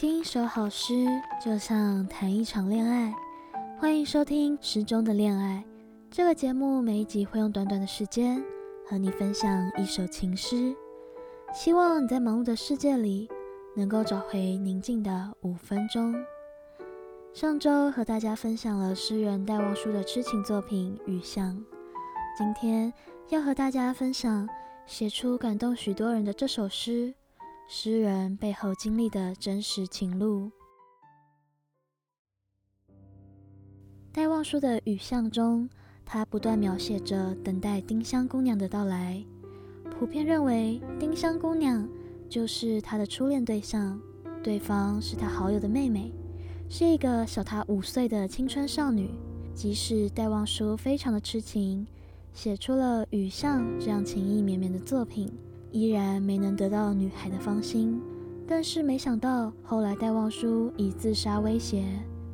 [0.00, 1.06] 听一首好诗，
[1.44, 3.14] 就像谈一场恋爱。
[3.78, 5.62] 欢迎收听《诗中的恋爱》
[6.10, 8.42] 这个节目，每一集会用短短的时间
[8.88, 10.74] 和你分享一首情诗。
[11.52, 13.28] 希望你在忙碌的世界里，
[13.76, 16.14] 能够找回宁静的五分钟。
[17.34, 21.54] 上周和大家分享了诗人戴望舒的痴情作品《雨巷》，
[22.38, 22.90] 今天
[23.28, 24.48] 要和大家分享
[24.86, 27.12] 写出感动许多人的这首诗。
[27.72, 30.50] 诗人背后经历的真实情路。
[34.10, 35.70] 戴望舒的《雨巷》中，
[36.04, 39.24] 他不断描写着等待丁香姑娘的到来。
[39.88, 41.88] 普遍认为，丁香姑娘
[42.28, 44.00] 就是他的初恋对象，
[44.42, 46.12] 对方是他好友的妹妹，
[46.68, 49.14] 是一个小他五岁的青春少女。
[49.54, 51.86] 即使戴望舒非常的痴情，
[52.34, 55.32] 写出了《雨巷》这样情意绵绵的作品。
[55.72, 58.00] 依然没能得到女孩的芳心，
[58.46, 61.84] 但是没想到后来戴望舒以自杀威胁，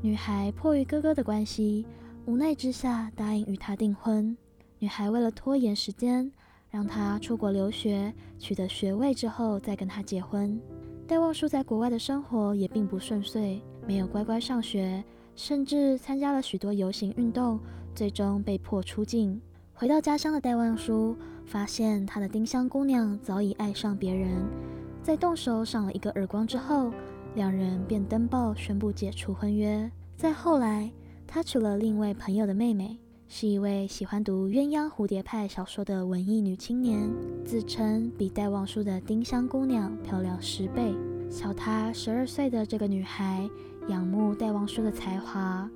[0.01, 1.87] 女孩迫于哥哥的关系，
[2.25, 4.37] 无奈之下答应与他订婚。
[4.79, 6.31] 女孩为了拖延时间，
[6.71, 10.61] 让他出国留学，取得学位之后再跟他结婚。
[11.07, 17.61] 戴望舒在国外的生活也并不顺遂，没有乖乖上学，甚至参加了许多游行运动，
[17.95, 19.41] 最终被迫出境。
[19.73, 24.45] 回到家乡的戴望舒发现他的丁香姑娘早已爱上别人，
[25.03, 26.93] 在动手赏了一个耳光之后，
[27.35, 29.91] 两人便登报宣布解除婚约。
[30.17, 30.91] 再后来，
[31.27, 37.09] 他娶了另一位朋友的妹妹，是一位喜欢读鸳鸯蝴蝶派小说的文艺女青年，
[37.45, 40.95] 自称比戴望舒的丁香姑娘漂亮十倍。
[41.31, 43.49] 小她十二岁的这个女孩
[43.89, 45.71] 仰慕戴望舒的才华，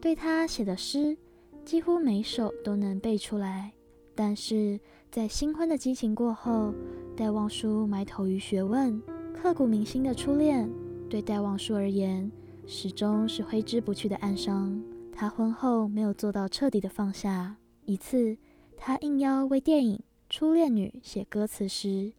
[0.00, 1.16] 对他写的诗。
[1.64, 3.72] 几乎每首都能背出来，
[4.14, 4.78] 但是
[5.14, 6.74] 在新婚的激情过后，
[7.16, 9.00] 戴望舒埋头于学问，
[9.32, 10.68] 刻骨铭心的初恋
[11.08, 12.28] 对戴望舒而言
[12.66, 14.82] 始终是挥之不去的暗伤。
[15.12, 17.54] 他婚后没有做到彻底的放下。
[17.84, 18.36] 一次，
[18.76, 19.96] 他应邀为电影
[20.28, 22.12] 《初恋女》写歌词时，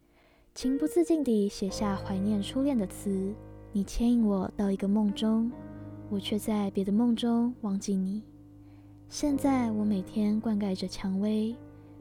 [0.53, 3.35] 情不自禁地写下怀念初恋的词
[3.73, 5.51] ：“你牵引我到一个梦中，
[6.09, 8.23] 我却在别的梦中忘记你。”
[9.09, 11.53] 现在我每天灌溉着蔷薇，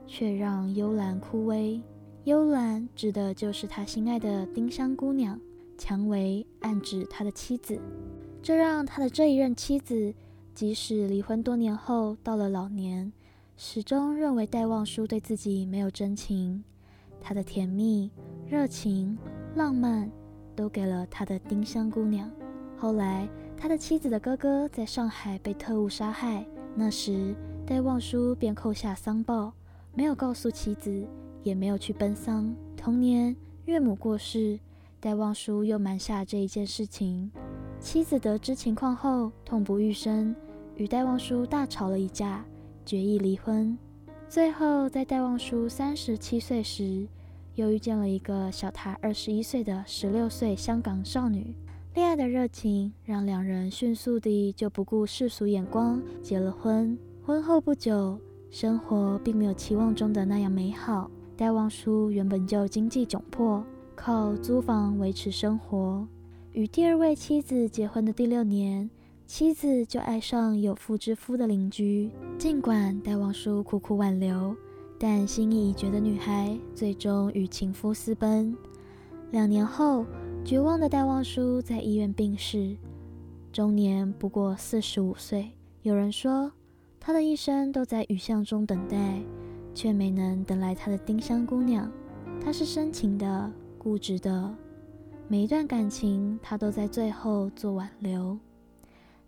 [0.06, 1.80] 却让幽兰枯萎。
[2.24, 5.38] 幽兰指的就是他心爱的丁香姑娘，
[5.76, 7.78] 蔷薇暗指他的妻子。
[8.42, 10.14] 这让他的这一任妻子，
[10.54, 13.12] 即使离婚多年后，到了老年，
[13.56, 16.62] 始终认为戴望舒对自己没有真情。
[17.20, 18.10] 他的甜蜜、
[18.46, 19.16] 热情、
[19.54, 20.10] 浪漫，
[20.54, 22.30] 都给了他的丁香姑娘。
[22.76, 23.26] 后来，
[23.56, 26.44] 他的妻子的哥哥在上海被特务杀害。
[26.74, 27.34] 那时，
[27.66, 29.52] 戴望舒便扣下丧报，
[29.94, 31.06] 没有告诉妻子，
[31.42, 32.54] 也没有去奔丧。
[32.76, 33.34] 同年，
[33.66, 34.58] 岳母过世，
[34.98, 37.30] 戴望舒又瞒下这一件事情。
[37.78, 40.34] 妻子得知情况后，痛不欲生，
[40.76, 42.44] 与戴望舒大吵了一架，
[42.84, 43.76] 决意离婚。
[44.28, 47.06] 最后，在戴望舒三十七岁时，
[47.54, 51.54] 又遇见了一个小他二十一岁的十六岁香港少女。
[51.94, 56.98] 恋爱的热情让两人迅速地就不顾世俗眼光结了婚。
[57.24, 58.18] 婚后不久，
[58.54, 61.10] 生活并没有期望中的那样美好。
[61.36, 63.64] 戴望舒原本就经济窘迫，
[63.96, 66.06] 靠租房维持生活。
[66.52, 68.88] 与第二位妻子结婚的第六年，
[69.26, 72.12] 妻子就爱上有妇之夫的邻居。
[72.38, 74.54] 尽管戴望舒苦苦挽留，
[75.00, 78.56] 但心意已决的女孩最终与情夫私奔。
[79.32, 80.06] 两年后，
[80.44, 82.76] 绝望的戴望舒在医院病逝，
[83.50, 85.50] 终年不过四十五岁。
[85.82, 86.52] 有人说，
[87.06, 89.20] 他的一生都在雨巷中等待，
[89.74, 91.92] 却没能等来他的丁香姑娘。
[92.42, 94.54] 他是深情的、固执的，
[95.28, 98.38] 每一段感情他都在最后做挽留。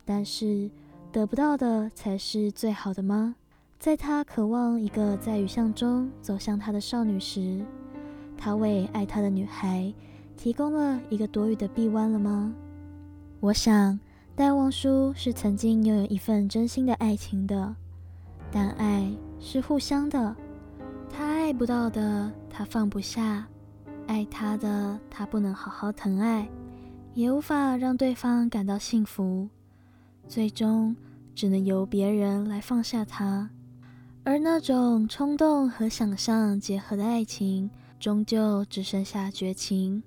[0.07, 0.71] 但是，
[1.13, 3.37] 得不到的才是最好的吗？
[3.79, 7.63] 在他渴望一个在雨巷中走向他的少女时，
[8.39, 9.93] 他为爱他的女孩。
[10.35, 12.55] 提供了一个躲雨的臂弯了吗？
[13.41, 13.99] 我想，
[14.37, 17.75] 戴望舒是曾经拥有一份真心的爱情的，
[18.53, 19.11] 但爱
[19.41, 20.37] 是互相的。
[21.11, 23.43] 他爱不到的，他放不下；
[24.07, 26.47] 爱他的，他不能好好疼爱，
[27.15, 29.49] 也无法让对方感到幸福，
[30.29, 30.95] 最终
[31.35, 33.49] 只能由别人来放下他。
[34.23, 40.03] 而那种冲动和想象结合的爱情，终究只剩下绝情。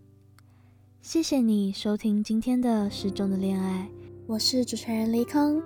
[1.01, 3.89] 谢谢你收听今天的失重的恋爱，
[4.29, 5.59] 我是主持人黎空。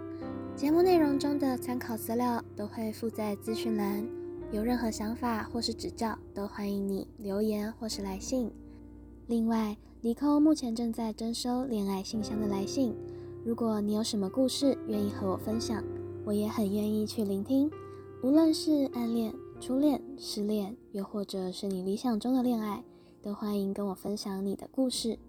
[0.55, 4.07] 节目内容中的参考资料都会附在资讯栏，
[4.53, 8.49] 有任何想法或是指教，都欢迎你留言或是来信。
[9.27, 12.95] 另外，李空目前正在征收恋爱信箱的来信，
[13.43, 15.83] 如果你有什么故事愿意和我分享，
[16.23, 17.69] 我也很愿意去聆听。
[18.23, 22.81] 无论是暗恋、初恋、失恋，又或者是你理想中的恋爱，
[23.21, 25.19] 都欢迎跟我分享你的故事。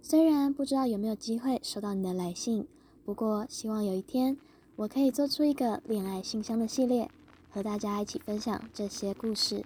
[0.00, 2.68] 虽然不知道有没有机会收到你的来信，
[3.06, 4.36] 不过希望有一天
[4.74, 7.08] 我可以做出一个恋爱信箱的系列，
[7.52, 9.64] 和大家一起分享这些故事。